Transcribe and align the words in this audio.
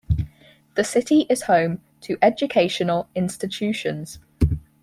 The 0.73 0.83
city 0.83 1.27
is 1.29 1.43
home 1.43 1.79
to 1.99 2.17
educational 2.23 3.07
institutions. 3.13 4.17